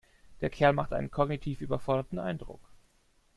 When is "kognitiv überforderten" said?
1.11-2.17